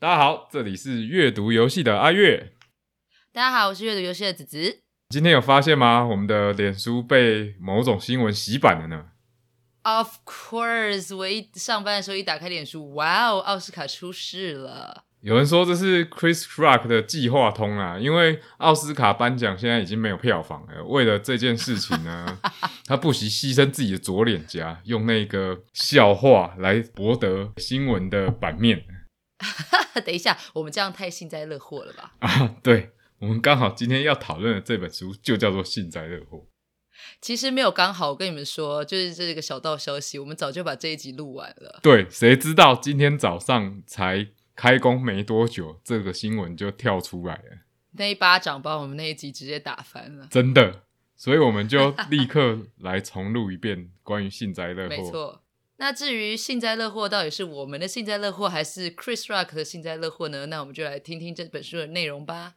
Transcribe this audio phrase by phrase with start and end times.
[0.00, 2.52] 大家好，这里是阅读游戏的阿月。
[3.32, 4.82] 大家好，我是阅读游戏的子子。
[5.08, 6.06] 今天有发现吗？
[6.06, 9.06] 我们的脸书被某种新闻洗版了呢。
[9.82, 15.02] Of course，我一上班的时候一打开脸书，哇哦，奥斯卡出事了。
[15.20, 20.84] 有人说这是 Chris Rock 的计划通啊，因为奥斯卡颁奖现在已经没有票房了。
[20.84, 22.38] 为了这件事情呢，
[22.86, 28.84] 他不惜牺牲自己的左脸颊，用那个笑话来博得新闻的版面
[30.04, 32.14] 等一下，我们这样太幸灾乐祸了吧？
[32.20, 32.56] 啊。
[32.62, 36.38] 对，我们刚好今天要讨论的这本书就叫做《幸灾乐祸》。
[37.20, 41.78] 其实没有刚好，我跟你们说，就是这个小道消息，我们早就把这一集录完了。
[41.82, 47.58] 对，谁知道今天早上才开工没多久，这个新闻就跳出来了，
[47.92, 50.26] 那一巴掌把我们那一集直接打翻了。
[50.28, 50.82] 真的，
[51.16, 55.42] 所以我们就立刻来重录一遍关于幸灾乐祸。
[55.80, 60.46] 那至于幸灾乐祸到底是我们的幸灾乐祸，还是 Chris Rock 的幸灾乐祸呢？
[60.46, 62.54] 那我们就来听听这本书的内容吧。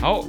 [0.00, 0.24] 好，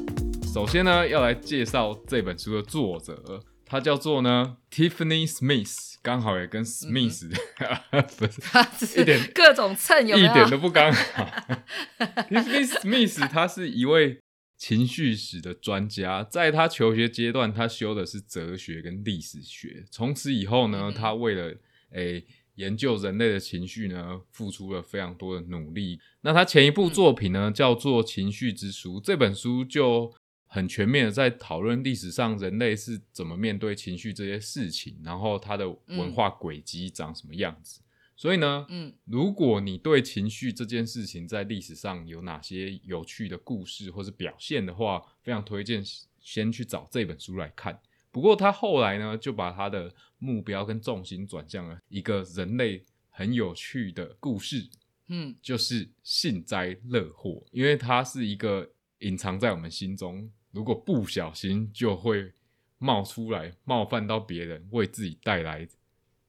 [0.54, 7.30] 首先呢，要来介绍这本书的作者，他叫做呢 Tiffany Smith，刚好也跟 Smith、
[8.18, 10.26] 不是一点各种蹭有有？
[10.26, 11.26] 一点都不刚好。
[12.30, 14.20] Tiffany Smith 他是一位
[14.58, 19.84] 情绪史的专家，在他求学阶段，他修的是哲学跟历史学。
[19.92, 21.56] 从此以后呢，嗯他为了
[21.92, 26.00] 诶、研究人类的情绪呢，付出了非常多的努力。
[26.22, 30.14] 那他前一部作品呢，叫做《情绪之书》，这本书就
[30.56, 37.82] 很全面的在讨论历史上人类是怎么面对情绪这些事情，然后它的文化轨迹长什么样子。
[38.16, 45.84] 所以呢，嗯如果你对情绪这件事情在历史上有哪些有趣的故事或是表现的话，非常推荐
[46.22, 47.78] 先去找这本书来看。
[48.10, 54.70] 不过他后来呢，就把他的目标跟重心转向了一个人类很有趣的故事，
[55.10, 62.32] 嗯，就是幸灾乐祸，因为它是一个隐藏在我们心中，如果不小心就会
[62.78, 65.68] 冒出来，冒犯到别人，为自己带来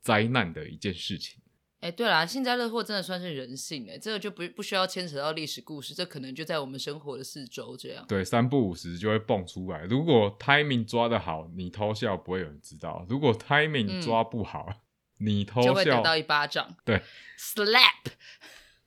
[0.01, 1.41] 灾难的一件事情。
[1.81, 8.05] 哎，对啦，幸灾乐祸真的算是人性哎，这个就不不需要牵扯到历史故事，这可能就在我们生活的四周这样。
[8.09, 9.85] 对，三不五时就会蹦出来。
[9.85, 14.83] 如果 timing 抓得好，你偷笑不会有人知道；如果 timing 嗯抓不好，
[15.19, 16.75] 你偷笑就会得到一巴掌。
[16.85, 17.01] 对
[17.39, 18.11] ，slap。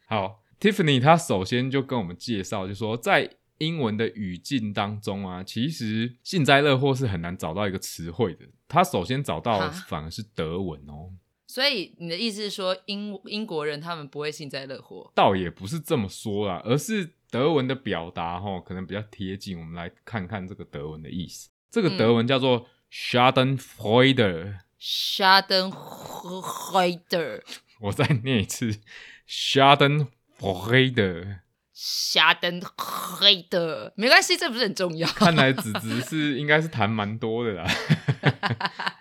[0.07, 8.45] 好，Tiffany 她首先就跟我们介绍，就说在英文的语境当中啊，其实幸灾乐祸是很难找到一个词汇的。
[8.67, 11.11] 他首先找到的反而是德文哦，
[11.47, 15.11] 所以你的意思是说英英国人他们不会幸灾乐祸？
[15.15, 19.59] 倒也不是这么说啦，而是德文的表达哈，可能比较贴近。
[19.59, 21.49] 我们来看看这个德文的意思。
[21.71, 27.41] 这个德文叫做 Schadenfreude，、Schadenfreude，
[27.81, 28.79] 我再念一次
[29.27, 31.39] Schadenfreude。
[31.81, 35.07] Schadenfreude，没关系，这不是很重要。
[35.07, 37.65] 看来子子是应该是谈蛮多的啦。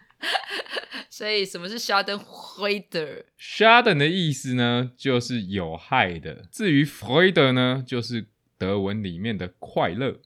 [1.11, 6.47] 所以什么是 Schadenfreude？Schaden 的意思呢，就是有害的。
[6.53, 10.21] 至于 Freude 呢，就是德文里面的快乐。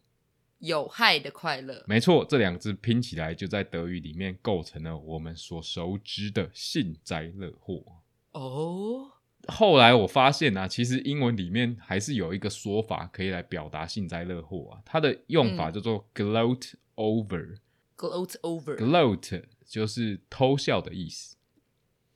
[0.58, 1.82] 有害的快乐。
[1.86, 7.82] 没错，这两个字拼起来就在德语里面构成了我们所熟知的幸灾乐祸。
[8.32, 9.11] 哦，
[9.48, 17.58] 后来我发现啊，其实英文里面还是有一个说法可以来表达幸灾乐祸啊，它的用法叫做 gloat over。
[17.96, 18.76] gloat over。
[18.76, 21.36] gloat 就是偷笑的意思。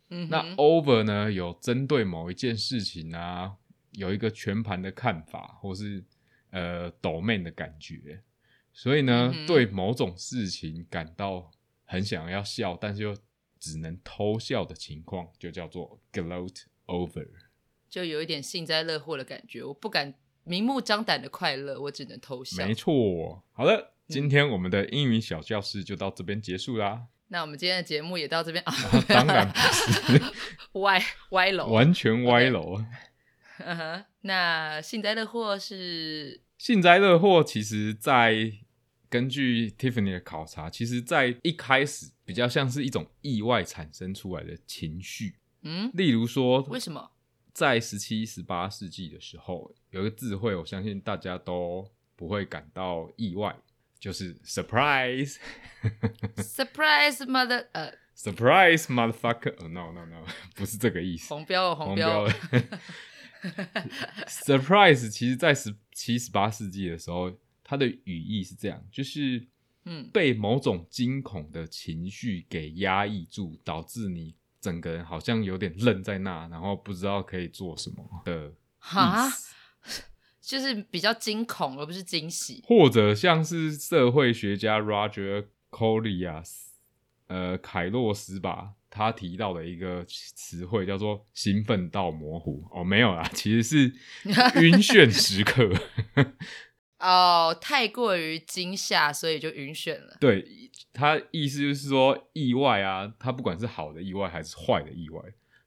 [0.09, 3.56] 那嗯那 over 呢，有针对某一件事情啊，
[3.91, 6.04] 有一个全盘的看法，或是
[6.50, 8.22] 呃 domain 的感觉，
[8.72, 11.50] 所以呢，嗯对某种事情感到
[11.84, 13.16] 很想要笑，但是又
[13.58, 17.27] 只能偷笑的情况，就叫做 gloat over。
[17.88, 22.67] 就有一点幸灾乐祸的感觉，我不敢明目张胆的快乐，我只能偷笑。
[22.67, 27.06] 没错，好了，今天我们的英语小教室就到这边结束啦。
[27.29, 28.73] 那我们今天的节目也到这边 啊，
[29.09, 29.59] 当然不
[30.12, 30.23] 是，
[30.81, 31.69] 歪歪楼。
[31.69, 32.81] 完全歪楼。
[33.59, 38.53] 嗯哼，那幸灾乐祸是幸灾乐祸，其实在
[39.09, 45.37] 根据 Tiffany 的考察，其实在一开始比较像是一种意外产生出来的情绪。
[45.69, 47.11] 嗯，例如说，为什么？
[47.53, 53.57] 在十七、十八世纪的时候，有一个智慧，我相信大家都不会感到意外，
[53.99, 55.39] 就是 surprise。
[56.37, 60.25] Surprise mother，呃，surprise motherfucker，哦 no no no，
[60.55, 61.35] 不是这个意思。
[61.35, 62.35] 红标了，红标标。
[64.29, 67.33] surprise 其实在十七十八世纪的时候，
[67.65, 69.47] 它的语义是这样，就是
[69.85, 74.35] 嗯被某种惊恐的情绪给压抑住，导致你
[74.67, 79.31] 整个人好像有点愣在那，然后不知道可以做什么的哈。
[80.43, 82.65] 就是比较惊恐，而不是惊喜。
[82.67, 86.67] 或者像是社会学家 Roger Collias，
[87.29, 92.65] 呃，凯洛斯吧，他提到的一个词汇叫做“兴奋到模糊”。
[92.75, 93.93] 哦，没有啦，其实是
[94.61, 95.69] 晕眩时刻。
[96.98, 100.16] 哦，太过于惊吓，所以就晕眩了。
[100.19, 105.20] 对他意思就是说，意外啊，他不管是好的意外还是坏的意外，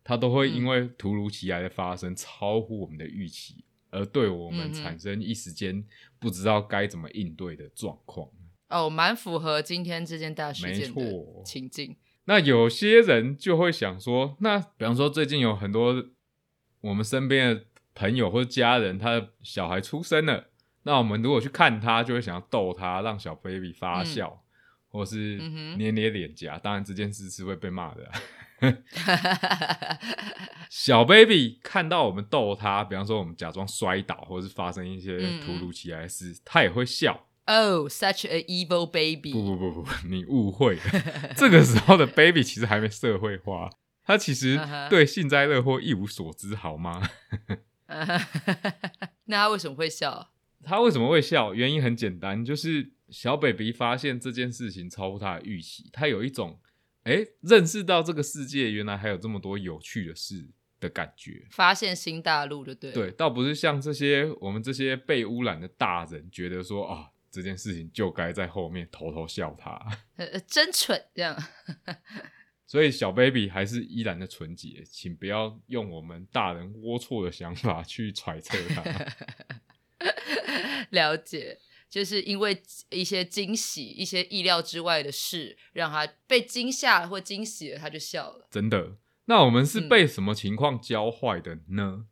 [0.04, 5.86] 他都会因为突如其来的发生，超乎我们的预期，而对我们产生一时间
[6.18, 8.28] 不知道该怎么应对的状况。
[8.70, 11.96] 哦，蛮符合今天这件大事没件的错情境。
[12.26, 16.06] 那有些人就会想说，那比方说最近有很多
[16.82, 17.64] 我们身边的
[17.96, 20.49] 朋友或者家人，他的小孩出生了，
[20.90, 24.42] 那我们如果去看他，就会想要逗他，让小 baby 发笑，
[24.90, 25.38] 或是
[25.78, 26.58] 捏捏脸颊。
[26.58, 28.14] 当然这件事是会被骂的啊、
[30.68, 37.28] 小 baby 看到我们逗他，比方说我们假装摔倒，或是发生一些突如其来的事，他也会笑。
[37.46, 39.32] Oh, such a evil baby！
[39.32, 40.82] 不不不不，你误会了。
[41.36, 43.70] 这个时候的 baby 其实还没社会化，
[44.04, 44.60] 他其实
[44.90, 47.08] 对幸灾乐祸一无所知，好吗？
[49.26, 50.32] 那他为什么会笑？
[50.70, 51.52] 他为什么会笑？
[51.56, 56.60] 原因很简单，就是小 baby 发现这件事情超乎他的预期，他有一种
[57.06, 60.48] 哎认识到这个世界原来还有这么多有趣的事
[60.80, 61.48] 的感觉。
[61.50, 62.94] 发现新大陆就对了。
[62.94, 69.84] 对，倒不是像这些我们这些被污染的大人觉得说啊这件事情就该在后面偷偷笑他。
[70.46, 71.36] 真蠢这样。
[72.68, 78.84] 所以小 baby 还是依然的纯洁，请不要用我们大人龌龊的想法去揣测它。
[80.92, 81.58] 了解，
[81.90, 88.48] 就是因为一些惊喜、一些意料之外的事，让他被惊吓或惊喜了，他就笑了。
[88.52, 88.98] 真的。
[89.26, 92.06] 那我们是嗯被什么情况教坏的呢？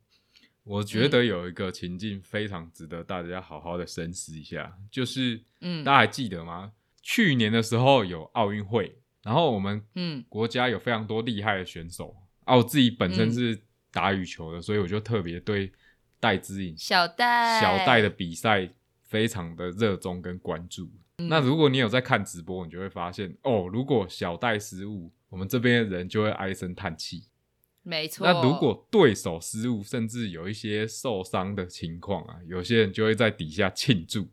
[0.62, 6.72] 我觉得有一个情境非常值得大家好好的深思一下，就是嗯大家还记得吗？
[7.02, 12.14] 去年的时候有奥运会，然后我们嗯国家有非常多厉害的选手
[12.44, 12.54] 啊。
[12.54, 15.72] 我自己本身嗯是打羽球的，所以我就特别对
[16.20, 18.70] 戴之颖小戴，小戴的比赛
[19.02, 20.90] 非常的热衷跟关注。
[21.16, 27.24] 那如果你有在看直播，你就会发现哦，如果小戴失误，我们这边的人就会唉声叹气。
[27.82, 28.26] 没错。
[28.26, 34.28] 那如果对手失误，甚至有一些受伤的情况啊，有些人就会在底下庆祝，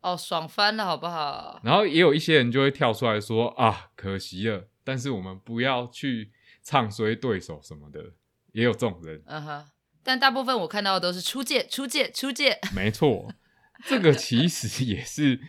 [0.00, 1.60] 哦，爽翻了，好不好？
[1.62, 8.12] 然后也有一些人就会跳出来说啊，可惜了，但是我们不要去唱衰对手什么的，
[8.52, 9.22] 也有这种人。
[9.26, 9.64] 嗯哼，
[10.04, 12.58] 但大部分我看到的都是出界、出界、出界。
[12.76, 13.34] 没错，
[13.86, 15.40] 这个其实也是，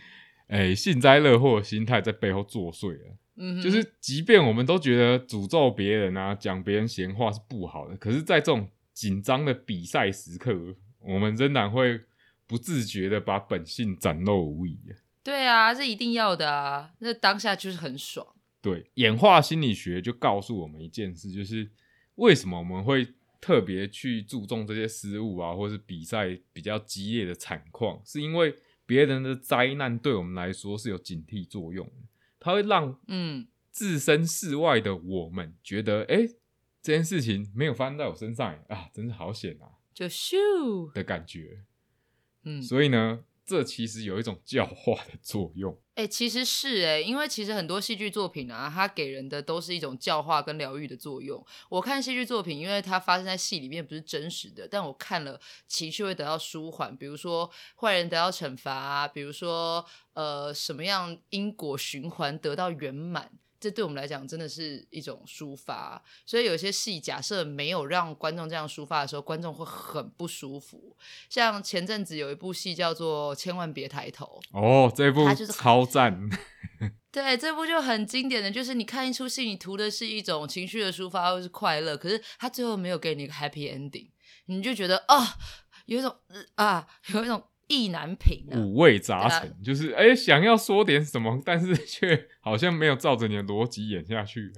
[0.48, 3.18] 诶、幸灾乐祸的心态在背后作祟了。
[3.38, 10.54] 嗯哼，就是，即便我们都觉得诅咒别人啊、讲别人闲话是不好的，可是，在这种紧张的比赛时刻，
[11.00, 12.00] 我们仍然会
[12.48, 14.80] 不自觉的把本性展露无遗。
[15.22, 18.26] 对啊，这一定要的啊，那当下就是很爽。
[18.62, 21.70] 对，演化心理学就告诉我们一件事，就是
[22.16, 23.06] 为什么我们会
[23.42, 28.56] 特别去注重这些失误啊，或是比赛比较激烈的惨况，是因为
[28.86, 32.08] 别人的灾难对我们来说是有警惕作用的，
[32.40, 36.28] 它会让嗯，置身事外的我们觉得，哎、
[36.82, 41.64] 这件事情没有发生在我身上耶，啊，真是好险啊就咻，的感觉。
[42.44, 45.78] 嗯，所以呢，这其实有一种教化的作用。
[45.94, 51.46] 哎、其实是哎、因为其实很多戏剧作品啊，它给人的都是一种教化跟疗愈的作用。
[51.70, 57.50] 我看戏剧作品，因为它发生在戏里面不是真实的，但我看了情绪会得到舒缓，比如说
[57.80, 63.32] 坏人得到惩罚啊，比如说呃什么样因果循环得到圆满。
[63.66, 70.96] 这对我们来讲真的是一种抒发，所以有些戏假设没有让观众这样抒发的时候，观众会很不舒服。
[71.32, 76.30] 像前阵子有一部戏叫做《千万别抬头》，哦，这部它就是超赞，
[77.12, 84.12] 对，这部就很经典的就是你看一出戏，你图的是一种情绪的抒发或是快乐，可是他最后没有给你一个 happy ending，
[84.46, 85.38] 你就觉得啊、
[85.88, 88.60] 有一种、呃啊，有一种意难平啊。
[88.60, 94.52] 五味杂陈，就是哎、诶想要说点什么，但是却 好像没有照着你的逻辑演下去。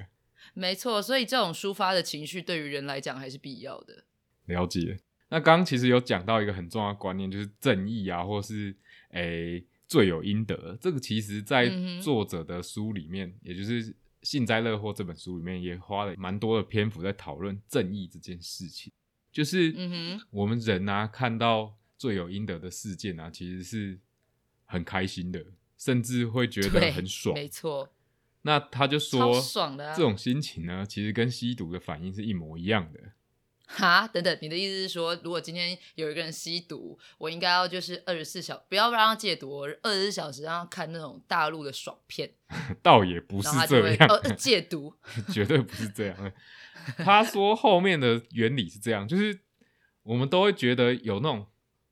[0.53, 4.05] 没错，所以这种抒发的情绪对于人来讲还是必要的。
[4.45, 4.99] 了解。
[5.29, 8.75] 那刚刚其实有讲到一个很重要的观念，就是正义啊，或是
[9.11, 10.77] 诶、罪有应得。
[10.81, 11.69] 这个其实在
[12.01, 18.91] 作者的书里面，也就是幸灾乐祸》这本书里面也花了蛮多的篇幅在讨论正义这件事情，
[19.31, 23.99] 就是嗯哼我们人啊看到罪有应得的事件啊，其实是
[24.65, 25.43] 很开心的，
[25.77, 27.33] 甚至会觉得，很爽。
[27.33, 27.89] 没错，
[28.43, 29.95] 那他就超说，爽的、啊。
[29.95, 32.99] 这种心情呢，其实跟吸毒的反应是一模一样的。
[33.69, 42.31] 哈，等等，你的意思是说，如果今天有一个人吸毒，我应该要就是二十四小，不要让他戒毒，二十四小时让他看那种大陆的爽片，
[42.81, 44.93] 倒也不是这样，呃戒毒。
[45.33, 46.31] 绝对不是这样。
[46.99, 49.37] 他说后面的原理是这样，就是
[50.03, 51.45] 我们都会觉得有那种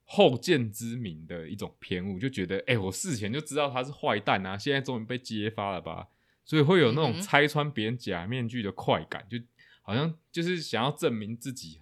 [0.06, 6.08] 后见之明的一种偏误，就觉得哎、诶我事前就知道他是坏蛋啊，现在终于被揭发了吧，
[6.46, 9.38] 所以会有那种拆穿别人假面具的快感，就
[9.82, 11.80] 好像就是想要证明自己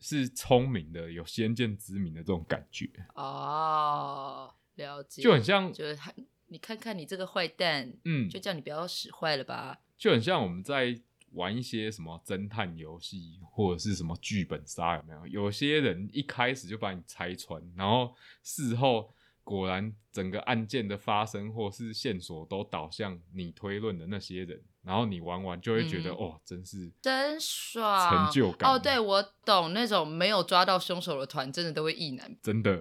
[0.00, 6.12] 是聪明的、有先见之明的这种感觉，哦，了解，就很像，就是他
[6.46, 9.80] 你看看你这个坏蛋，嗯，就叫你不要使坏了吧。
[9.96, 10.98] 就很像我们在
[11.32, 15.26] 玩一些什么侦探游戏或者是什么剧本杀，有没有？
[15.26, 28.78] 有些人一开始就把你拆穿，然后事后果然整个案件的发生或是线索都导向你推论的那些人，然后你玩完就会觉得、嗯哦，真是真爽，成就感哦！
[28.78, 32.80] 对，我懂那种没有抓到凶手的团，真的都会意难真的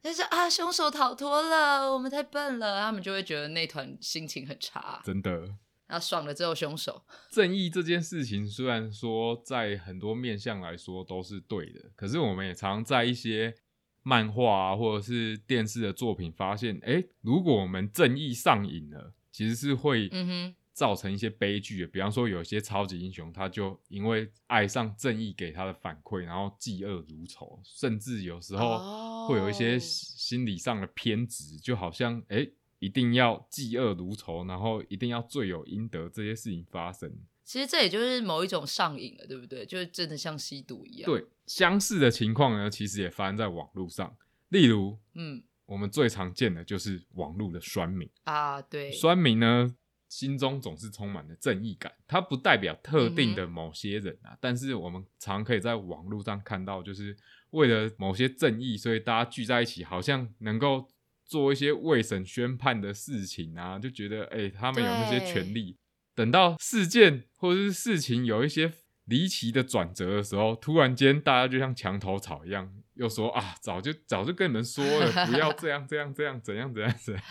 [0.00, 5.02] 但是啊，凶手逃脱了，我们太笨了，他们就会觉得那团心情很差。
[5.04, 5.56] 真的。
[5.88, 7.02] 然后爽了之后，凶手
[7.32, 13.54] 正义这件事情，虽然说在很多面向来说都是对的，可是我们也常在一些
[14.02, 21.86] 漫画啊，或者是电视的作品发现，哎、如果我们正义上瘾了，其实是会嗯哼造成一些悲剧的。
[21.86, 32.36] 比方说，有些超级英雄，他就因为爱上正义给他的反馈，然后嫉恶如仇，甚至有时候会有一些哦心理上的偏执，就好像哎。
[32.36, 37.12] 诶一定要嫉恶如仇，然后一定要罪有应得，这些事情发生。
[37.44, 39.64] 其实这也就是某一种上瘾了，对不对？
[39.64, 44.14] 就是真的像吸毒一样。，对，相似的情况呢，其实也发生在网络上。
[44.50, 48.08] 例如，嗯我们最常见的就是网络的酸民。
[48.24, 49.74] 啊，对，酸民呢，
[50.08, 57.16] 心中总是充满了正义感，它不代表特定嗯的某些人啊，但是我们常可以在网络上看到，就是
[57.50, 60.86] 为了某些正义，所以大家聚在一起，好像能够
[61.28, 65.76] 做一些未审宣判的事情啊，就觉得哎、他们有那些权利。
[66.14, 68.72] 等到事件或者是事情有一些
[69.04, 77.22] 离奇的转折的时候，突然间大家就像墙头草一样，又说啊，早就早就跟你们说了，不要这样这样这样，怎样怎样怎样。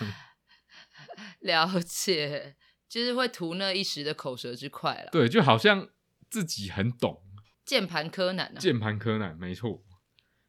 [1.41, 2.55] 了解，
[2.87, 5.89] 就是会图那一时的口舌之快了。，对，就好像
[6.29, 7.23] 自己很懂
[7.65, 9.83] 键盘柯南啊，键盘柯南，没错。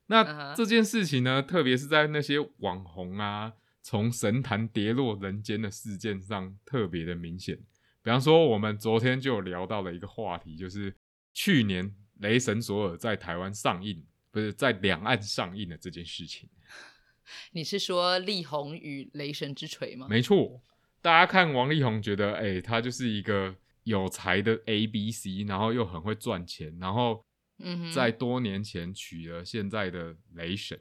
[0.08, 7.56] 嗯那哼这件事情呢，特别是在那些网红啊，从神坛跌落人间的事件上，特别的明显。
[8.02, 10.94] 比方说，我们昨天就有聊到了一个话题，就是
[11.34, 16.48] 去年《雷神索尔》在台湾上映，不是在两岸上映的这件事情。
[17.52, 20.06] 你是说力宏与雷神之锤吗？
[20.08, 20.62] 没错，
[21.02, 27.22] 大家看王力宏，觉得哎、他就是一个有才的 A B C，然后又很会赚钱，然后
[27.58, 30.80] 嗯在多年前娶了现在的雷神，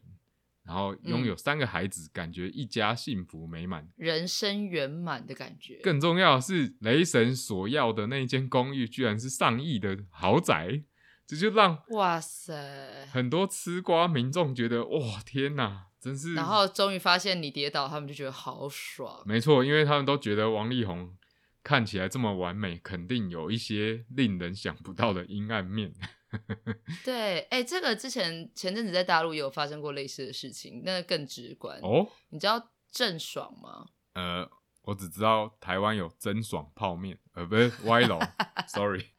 [0.64, 3.88] 然后拥嗯有三个孩子，感觉一家幸福美满。
[3.96, 5.80] 人生圆满的感觉。
[5.82, 10.84] 更重要的是，雷神所要的那间公寓居然是上亿的豪宅，
[11.26, 13.08] 这就让哇塞！
[13.12, 16.34] 很多吃瓜民众觉得哇天哪，真是。
[16.36, 19.24] 然后终于发现你跌倒，他们就觉得好爽。
[19.26, 21.16] 没错，因为他们都觉得王力宏
[21.64, 25.94] 看起来这么完美，肯定有一些令人想不到的阴暗面。
[27.06, 31.80] 对，哎、这个之前前阵子在大陆也有发生过类似的事情，那个更直观。
[31.82, 33.86] 哦，你知道郑爽吗？
[34.14, 34.50] 呃，
[34.84, 38.20] 我只知道台湾有真爽泡面，呃，不是歪楼，
[38.68, 39.06] sorry。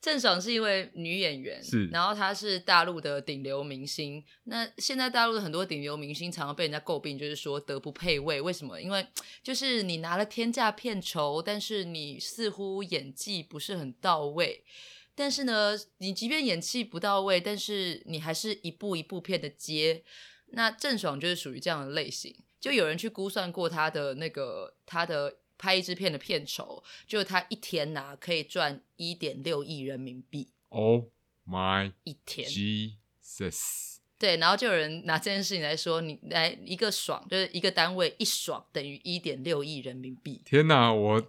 [0.00, 4.24] 郑爽是一位女演员，是然后她是大陆的顶流明星。
[4.44, 8.40] 那现在大陆的很多顶流明星常常被人家诟病，就是说德不配位。
[8.40, 8.80] 为什么？
[8.80, 9.04] 因为
[9.42, 14.64] 就是你拿了天价片酬，但是你似乎演技不是很到位。
[15.18, 20.04] 但是呢，你即便演技不到位，但是你还是一步一步片的接。
[20.52, 31.06] 那郑爽就是属于这样的类型，就有人去估算过他的那个他的拍一支片的片酬，就他一天拿、可以赚一点六亿人民币 Oh
[31.44, 32.48] my 一天。
[32.48, 33.96] Jesus！
[34.18, 40.40] 对，然后就有人拿这件事情来说，你来一个爽，就是一个单位一爽等于一点六亿人民币。
[40.44, 41.22] 天哪，我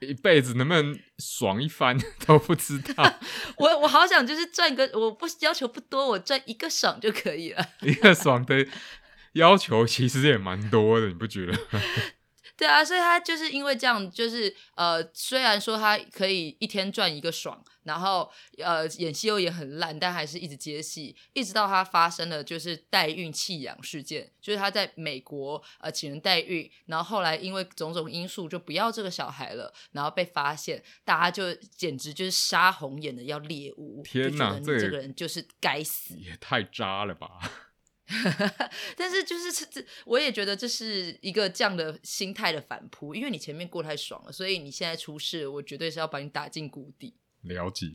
[0.00, 3.18] 一辈子能不能爽一番 都不知道。
[3.58, 7.64] 我我好想就是赚个，我不要求不多，我赚一个爽就可以了。
[7.82, 8.66] 一个爽的
[9.32, 11.58] 要求其实也蛮多的，你不觉得？
[12.58, 37.28] 对啊，所以他就是因为这样，就是呃，虽然说他可以一天赚一个爽，然后呃演戏又演很烂，但还是一直接戏，一直到他发生了就是代孕弃养事件，就是他在美国呃请人代孕，然后后来因为种种因素就不要这个小孩了，然后被发现，大家就简直就是杀红眼的要猎物，天哪，这个人就是该死，也太渣了吧！
[38.96, 47.14] 但是就是这这，我也觉得这是一个这样的心态的反扑，因为你前面过太爽了，所以你现在出事，我绝对是要把你打进谷底。
[47.42, 47.86] 了解。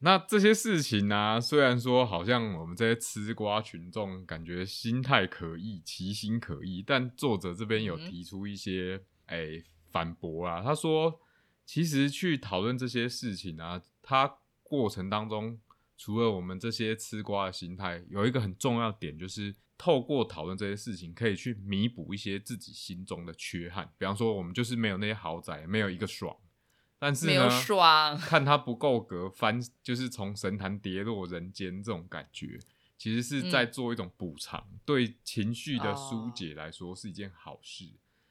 [0.00, 10.62] 那这些事情呢，虽然说好像我们这些吃瓜群众感觉心态可疑、其心可疑，但作者这边有提出一些哎反驳啊。
[10.62, 11.20] 他说，
[11.64, 15.58] 其实去讨论这些事情啊，他过程当中。
[15.96, 23.88] 除了我们这些吃瓜的心态，有一个很重要点，就是透过讨论这些事情，可以去弥补一些自己心中的缺憾。
[23.96, 26.36] 比方说，我们就是没有那些豪宅，没有一个爽，
[26.98, 32.58] 但是呢，爽看他不够格翻，就是从神坛跌落人间这种感觉，
[32.98, 37.84] 其实是在做一种补偿，对情绪的疏解来说是一件好事。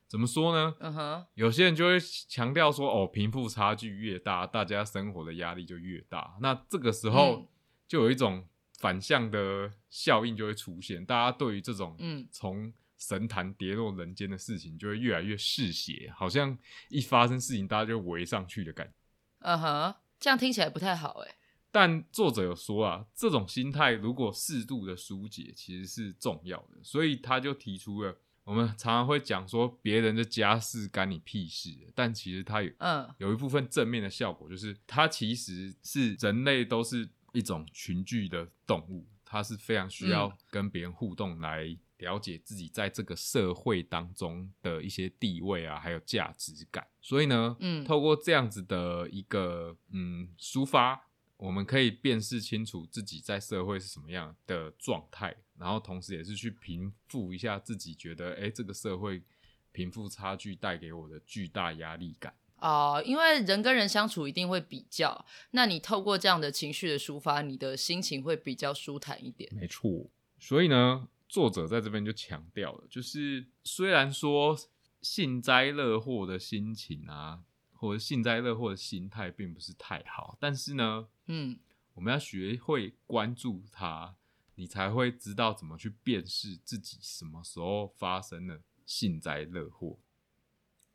[0.07, 0.75] 怎么说呢？
[0.79, 6.37] 嗯哼，有些人就会强调说，哦，贫富差距越大，大家生活的压力就越大。
[6.41, 7.47] 那这个时候。
[7.87, 8.47] 就有一种
[8.79, 16.57] 反向的效应就会出现，大家对于这种嗯从神坛跌落人间的事情就会越来越嗜血，好像
[16.89, 18.93] 一发生事情大家就围上去的感觉。
[19.39, 21.35] 嗯哼，这样听起来不太好哎。
[21.71, 37.09] 但作者有说啊，这种心态如果适度的疏解，其实是重要的，所以他就提出了我们常常会讲说别人的家事干你屁事，但其实他有嗯有一部分正面的效果，就是它其实是人类都是。
[37.33, 46.87] 一种群聚的动物，它是非常需要跟别人互动来了解自己在这个社会当中的一些地位啊，还有价值感。
[47.01, 59.23] 所以呢，嗯，透过这样子的一个嗯抒发，我们可以辨识清楚自己在社会是什么样的状态，然后同时也是去平复一下自己觉得，哎，这个社会
[59.71, 62.33] 贫富差距带给我的巨大压力感。
[62.63, 69.53] 哦，因为人跟人相处一定会比较，那你透过这样的情绪的抒发，你的心情会比较舒坦一点。
[69.53, 74.57] 没错，所以呢，作者在这边就强调了，就是虽然说
[75.01, 77.41] 幸灾乐祸的心情啊，
[77.73, 81.59] 或者幸灾乐祸的心态并不是太好，但是呢，嗯，
[81.95, 84.15] 我们要学会关注它，
[84.55, 89.97] 你才会知道怎么去辨识自己什么时候发生了幸灾乐祸。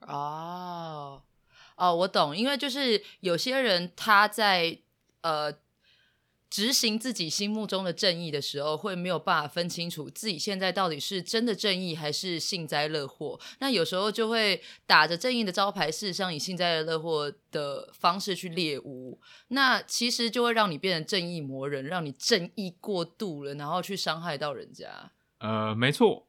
[0.00, 1.24] 哦。
[1.78, 4.78] 哦，我懂，因为就是有些人他在
[5.20, 5.52] 呃
[6.50, 13.38] 执行自己心目中的正义的时候，会没有办法分清楚自己现在到底是真的正义还是幸灾乐祸。
[13.60, 25.12] 那有时候就会打着正义的招牌，事实上以幸灾乐祸的方式去猎物，那其实就会让你变成正义魔人，让你正义过度了，然后去伤害到人家。
[25.38, 26.26] 呃，没错，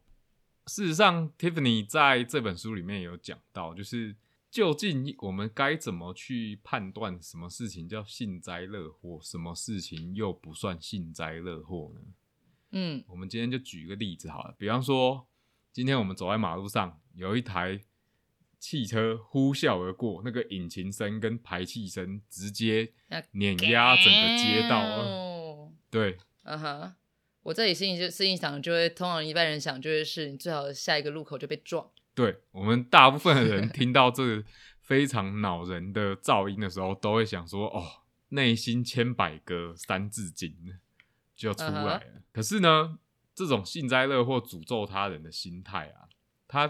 [0.68, 4.16] 事实上，Tiffany 在这本书里面有讲到，就是。
[4.52, 12.02] 究竟我们该怎么去判断什么事情叫幸灾乐祸，什么事情又不算幸灾乐祸呢？
[12.72, 15.28] 嗯，我们今天就举一个例子好了，比方说，
[15.72, 17.80] 今天我们走在马路上，有一台
[18.60, 22.94] 汽车呼啸而过，那个引擎声跟排气声直接
[23.32, 25.72] 碾压整个街道。
[25.92, 26.96] 对，嗯哼，
[27.44, 31.90] 我这里心里就心里想，就会通常一般人想，就会是你最好下一个路口就被撞。
[32.20, 34.44] 对我们大部分的人 听到这个
[34.82, 37.82] 非常恼人的噪音的时候，都会想说：“哦，
[38.30, 40.54] 内心千百个三字经
[41.34, 42.04] 就出来了。”
[42.34, 43.00] 可是呢，
[43.34, 46.10] 这种幸灾乐祸、诅咒他人的心态啊，
[46.46, 46.70] 它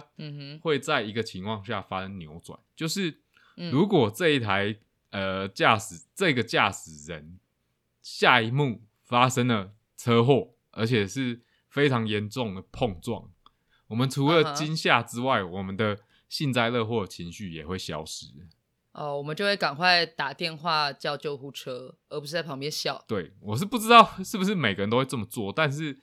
[0.61, 3.21] 会在一个情况下发生扭转，就是
[3.71, 4.77] 如果这一台
[5.09, 7.39] 呃驾驶这个驾驶人
[8.03, 13.31] 下一幕发生了车祸，而且是非常严重的碰撞。
[13.89, 15.99] 我们除了惊吓之外，我们的
[16.29, 18.27] 幸灾乐祸情绪也会消失。
[18.91, 23.03] 哦，我们就会赶快打电话叫救护车，而不是在旁边笑。
[23.07, 25.99] 对，我是不知道是不是每个人都会这么做，但是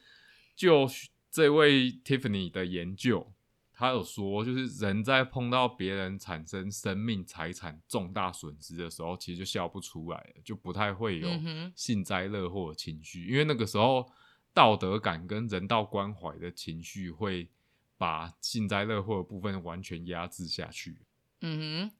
[0.55, 0.89] 就
[1.31, 3.33] 这位 Tiffany 的研究，
[3.73, 11.29] 他有说，就是人在碰到别人产生生命财产重大损失的时候，其实就笑不出来了，就不太会有
[11.75, 14.11] 幸灾乐祸的情绪，因为那个时候
[14.55, 17.49] 道德感跟人道关怀的情绪会。
[17.97, 20.99] 把幸灾乐祸的部分完全压制下去。
[21.41, 21.97] 嗯哼，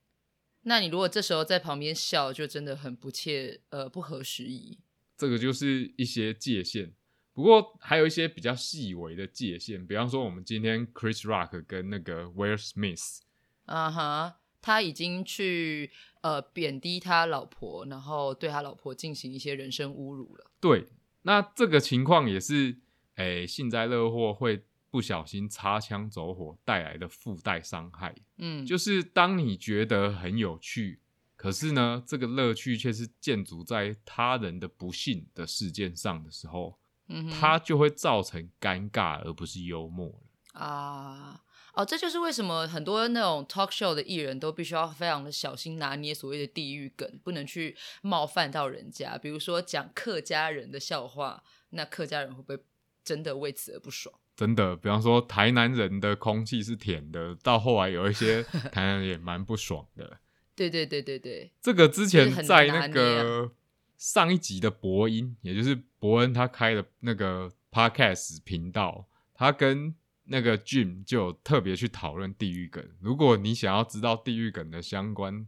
[0.63, 4.79] 那你如果这时候在旁边笑，就真的很不切呃不合时宜。
[5.17, 6.93] 这个就是一些界限，
[7.33, 13.21] 不过还有一些比较细微的界限，比方说我们今天 Chris Rock 跟那个 Will Smith
[13.65, 20.51] 啊哈，他已经去呃贬低他老婆，然后对他老婆进行一些人身侮辱了。
[20.61, 20.87] 对，
[21.23, 22.77] 那这个情况也是，
[23.15, 24.65] 诶，幸灾乐祸会
[24.97, 28.15] 不小心擦枪走火带来的附带伤害。
[28.39, 31.03] 嗯，就是当你觉得很有趣，
[31.37, 36.79] 可是呢，这个乐趣却是建筑在他人的不幸的事件上的时候，
[37.09, 40.61] 嗯哼它就会造成尴尬，而不是幽默了。
[40.63, 41.43] 啊。
[41.75, 49.19] 哦，这就是为什么很多那种 talk show 的艺人都必须要非常的小心拿捏所谓的地域梗，不能去冒犯到人家。
[49.19, 52.65] 比如说讲客家人的笑话，那客家人会不会
[53.05, 54.19] 真的为此而不爽？
[54.37, 60.21] 真的，比方说台南人的空气是甜的，到后来有一些 台南人也蛮不爽的。
[60.55, 63.53] 对对对对对，这个之前在那个
[63.97, 69.95] 上一集的博音，也就是伯恩他开的那个 podcast 频道，他跟
[70.25, 72.87] 那个 Jim 就有特别去讨论地狱梗。
[73.01, 75.47] 如果你想要知道地狱梗的相关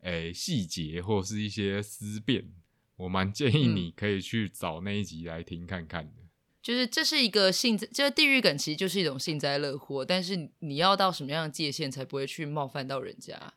[0.00, 2.50] 诶细节或是一些思辨，
[2.96, 6.25] 我蛮建议嗯你可以去找那一集来听看看的。
[6.66, 13.52] 就是这是一个幸灾，这个地狱梗其实就是一种幸灾乐祸，但是你要到什么样的界限才不会去冒犯到人家？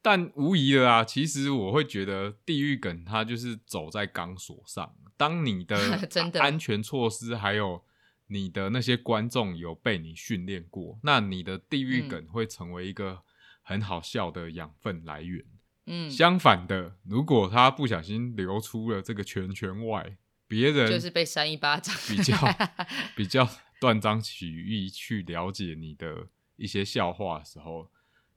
[0.00, 4.94] 但无疑的啊，其实我会觉得地狱梗它就是走在钢索上。
[5.16, 5.98] 当你的
[6.38, 7.82] 安全措施还有
[8.28, 13.22] 你的那些观众有被你训练过，那你的地狱嗯梗会成为一个
[13.62, 15.44] 很好笑的养分来源。
[15.86, 20.16] 嗯，相反的，如果他不小心流出了这个圈圈外，
[20.48, 22.34] 别人就是被扇一巴掌，比较
[23.14, 27.90] 比较断章取义去了解你的一些笑话的时候，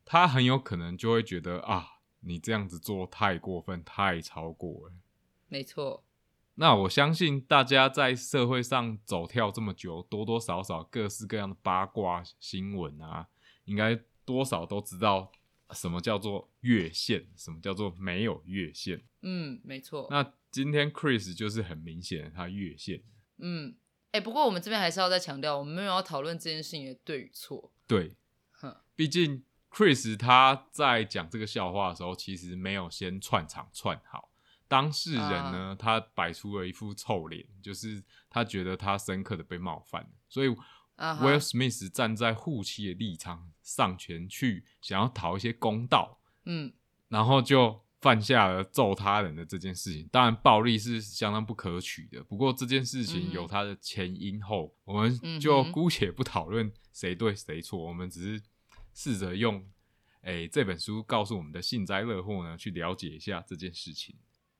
[0.05, 1.87] 他很有可能就会觉得啊，
[2.19, 4.93] 你这样子做太过分，太超过了。
[5.47, 6.03] 没错，
[6.55, 13.27] 那我相信大家在社会上走跳这么久，多多少少各式各样的八卦新闻啊，
[13.65, 15.31] 应该多少都知道
[15.71, 19.01] 什么叫做越线，什么叫做没有越线。
[19.21, 23.01] 嗯，没错，那今天 Chris 就是很明显的他越线，
[23.37, 23.75] 嗯，
[24.11, 28.15] 哎、不过我们这边还是要再强调，我们没有要讨论这件事情的对与错，对，
[28.51, 34.29] 哼，毕竟 Chris 他在讲这个笑话的时候，其实没有先串场串好。
[34.67, 40.49] 当事人呢，他摆出了一副臭脸，就是他觉得他深刻的被冒犯了，所以
[40.97, 46.71] Will Smith 站在护妻的立场上前去，想要讨一些公道，嗯，
[47.09, 50.07] 然后就犯下了揍他人的这件事情。
[50.11, 58.43] 当然，暴力是相当不可取的，不过这件事情嗯有它的前因后，我们就姑且不讨论谁对谁错，我们只是
[58.93, 59.63] 试着用
[60.23, 64.15] 诶、这本书告诉我们的幸灾乐祸呢，去了解一下这件事情。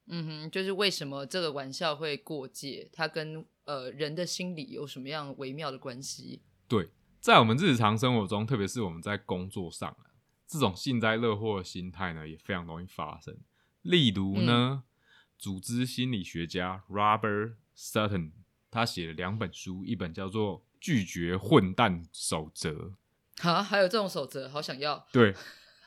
[0.08, 6.42] 嗯哼，就是为什么这个玩笑会过界，它跟呃人的心理有什么样微妙的关系？
[6.68, 10.10] 对，在我们日常生活中，特别是我们在工作上啊，
[10.52, 13.38] 这种幸灾乐祸的心态呢，也非常容易发生。
[13.84, 14.84] 例如呢，
[15.38, 18.34] 组织心理学家 Robert Sutton
[18.70, 22.94] 他写了两本书，一本叫做《拒绝混蛋守则》，
[23.50, 25.08] 啊，还有这种守则，好想要。
[25.14, 25.34] 对，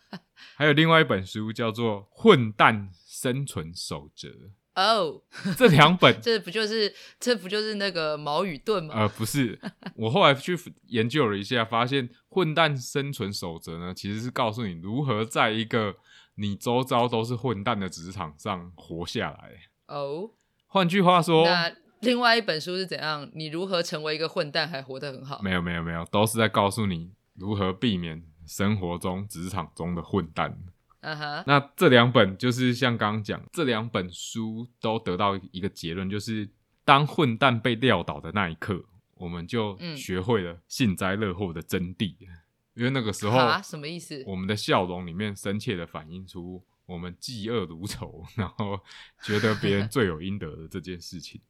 [0.56, 4.28] 还有另外一本书叫做《混蛋生存守则》。
[4.74, 5.22] 哦，
[5.56, 8.94] 这两本 这不就是这不就是那个矛与盾吗？
[8.96, 9.58] 呃， 不是，
[9.96, 10.58] 我后来去
[10.88, 15.94] 研究了一下，发现混蛋生存守则呢，其实是告诉你如何在一个
[16.36, 19.50] 你周遭都是混蛋的职场上活下来。
[19.86, 20.30] 哦，
[20.66, 23.30] 换句话说，那另外一本书是怎样？
[23.34, 25.40] 你如何成为一个混蛋还活得很好？
[25.42, 30.58] 没有没有没有，都是在告诉你如何避免生活中、职场中的混蛋。
[31.04, 36.48] 啊哈，那这两本就是像刚刚讲，这两本书都得到一个结论，就是
[36.84, 38.82] 当混蛋被撂倒的那一刻，
[39.16, 42.16] 我们就嗯学会了幸灾乐祸的真谛。
[42.74, 44.24] 因为那个时候，哈，什么意思？
[44.26, 48.80] 我们的笑容里面深切的反映出我们嫉恶如仇， 然后
[49.22, 51.40] 觉得别人罪有应得的这件事情。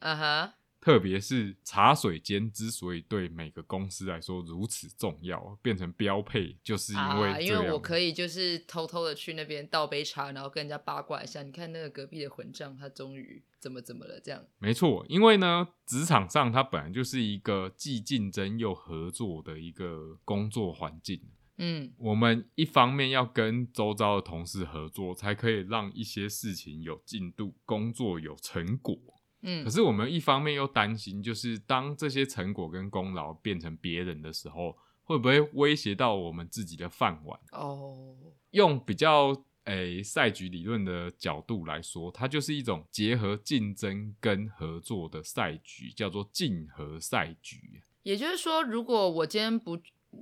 [0.00, 7.40] 啊哈，特别是茶水间之所以对每个公司来说如此重要，变成标配，就是因为啊。
[7.40, 11.44] 因为我可以就是偷偷的去那边倒杯茶，然后跟人家八卦一下。
[11.44, 14.18] 你看那个隔壁的混账，他终于怎么怎么了？
[14.18, 21.22] 这样，没错，因为呢，职场上它本来就是一个既竞争又合作的一个工作环境。
[21.58, 28.98] 嗯我们一方面要跟周遭的同事合作，才可以让一些事情有进度，工作有成果。
[29.42, 37.38] 嗯可，是我们一方面又担心，就是当这些成果跟功劳变成别人的时候，会不会威胁到我们自己的饭碗？
[37.52, 38.16] 哦，
[38.52, 47.82] 用比较诶赛局理论的角度来说，它就是一种结合竞争跟合作的赛局，叫做竞合赛局。
[48.02, 49.78] 也就是说，如果我今天不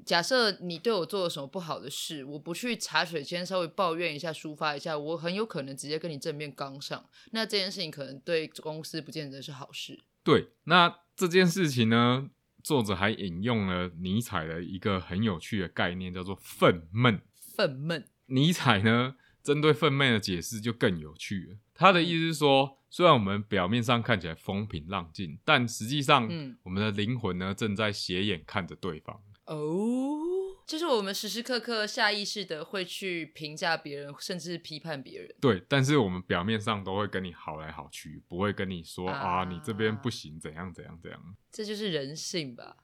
[0.07, 7.05] 假设你对我做了什么不好的事，我不去茶水间稍微抱怨一下、抒发一下，我很有可能直接跟你正面刚上。
[7.33, 10.00] 那这件事情可能对公司不见得是好事。
[10.22, 12.31] 对，那这件事情呢，
[12.62, 17.20] 作者还引用了尼采的一个很有趣的概念，叫做愤懑。
[17.57, 18.05] 愤懑。
[18.26, 21.57] 尼采呢，针对愤懑的解释就更有趣了。
[21.74, 29.20] 他的意思是说，虽然我们表面上看起来风平浪静，但实际上，嗯我们的灵魂呢，正在斜眼看着对方。
[29.50, 30.20] 哦，
[30.64, 35.34] 就是我们时时刻刻下意识的会去评价别人，甚至批判别人。
[35.40, 41.36] 对，但是我们表面上都会跟你好来好去，不会跟你说啊啊你这边不行，怎样怎样怎样。
[41.50, 42.76] 这就是人性吧？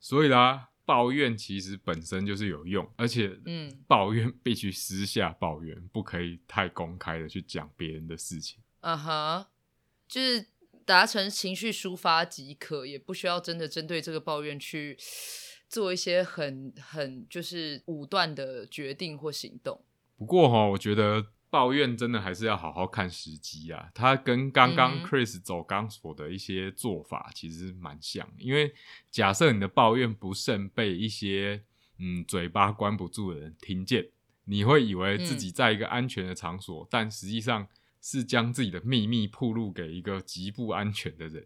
[0.00, 8.62] 所以啦，抱怨其实本身就是有用，而且嗯，抱怨必须私下抱怨，不可以太公开的去讲别人的事情。
[8.80, 9.50] 啊哈，
[10.08, 10.46] 就是
[10.86, 14.96] 达成情绪抒发即可，也不需要真的针对这个抱怨去
[15.74, 19.84] 做一些很很就是武断的决定或行动。
[20.16, 23.90] 不过哈，我觉得抱怨真的还是要好好看时机啊。
[23.92, 28.72] 他跟刚刚 Chris 走钢索的一些做法其实蛮像，因为
[29.10, 31.64] 假设你的抱怨不慎被一些
[31.98, 34.06] 嗯嘴巴关不住的人听见，
[34.44, 37.66] 你会以为自己在一个安全的场所，但实际上
[38.00, 41.44] 是将自己的秘密暴露给一个极不安全的人。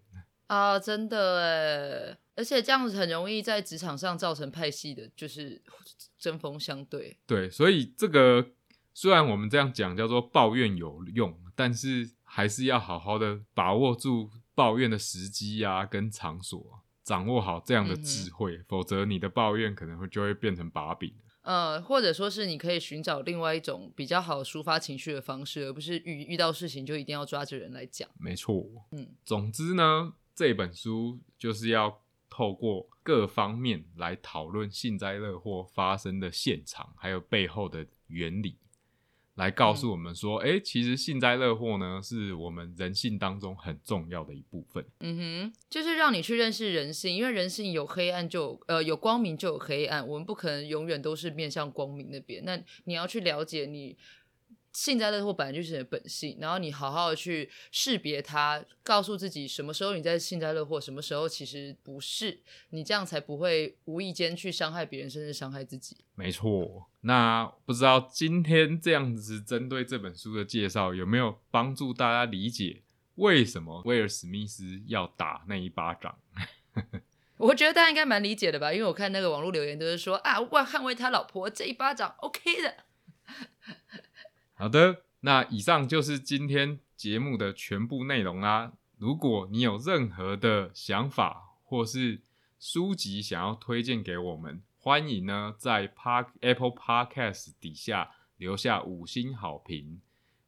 [0.48, 5.60] 啊，真的哎，而且这样子很容易在职场上造成派系的，就是
[6.16, 7.18] 针锋相对。
[7.26, 8.52] 对，所以这个
[8.94, 21.12] 虽然我们这样讲叫做抱怨有用，但是还是要好好的把握住抱怨的时机啊，跟场所，掌握好这样的智慧，否则你的抱怨可能会就会变成把柄。
[21.42, 28.08] 呃，或者说是你可以寻找另外一种比较好抒发情绪的方式，而不是遇遇到事情就一定要抓着人来讲。
[28.20, 38.58] 没错，嗯，总之呢，这本书就是要透过各方面来讨论幸灾乐祸发生的现场，还有背后的原理，
[39.34, 44.84] 来告诉我们说，哎、其实幸灾乐祸呢，是我们人性当中很重要的一部分。
[45.00, 52.44] 嗯哼，就是让你去认识人性，因为人性有黑暗就有呃有光明就有黑暗，我们不可能永远都是面向光明那边。
[52.44, 53.96] 那你要去了解你
[54.72, 65.96] 幸灾乐祸本来就是你的本性，然后你好好的去识别它，告诉自己什么时候你在幸灾乐祸，什么时候其实不是，你这样才不会无意间去伤害别人，甚至伤害自己。
[66.14, 72.82] 没错，那不知道今天这样子针对这本书的介绍，有没有帮助大家理解
[73.16, 76.18] 为什么威尔史密斯要打那一巴掌？
[77.38, 82.74] 我觉得大家应该蛮理解的吧，因为我看那个网络留言都是说啊，我捍卫他老婆这一巴掌，OK 的。
[84.60, 88.72] 好的，那以上就是今天节目的全部内容啦。
[88.96, 92.22] 如果你有任何的想法或是
[92.58, 100.00] 书籍想要推荐给我们，欢迎呢在 Park Apple Podcast 底下留下五星好评，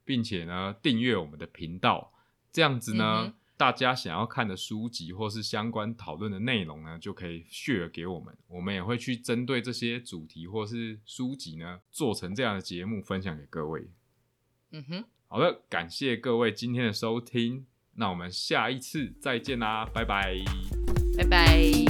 [0.05, 2.13] 并且呢订阅我们的频道。
[2.51, 13.89] 这样子呢，嗯大家想要看的书籍或是相关讨论的内容呢，就可以 share 给我们，我们也会去针对这些主题或是书籍呢，做成这样的节目分享给各位。
[14.73, 20.37] 嗯哼，好的，感谢各位今天的收听，那我们下一次再见啦，拜拜。
[21.17, 21.90] 拜拜。